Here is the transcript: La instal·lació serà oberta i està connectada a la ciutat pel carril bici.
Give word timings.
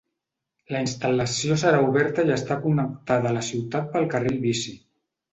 La 0.75 0.79
instal·lació 0.83 1.57
serà 1.63 1.81
oberta 1.89 2.25
i 2.29 2.33
està 2.35 2.57
connectada 2.63 3.29
a 3.33 3.35
la 3.35 3.43
ciutat 3.49 3.91
pel 3.93 4.09
carril 4.15 4.41
bici. 4.47 4.73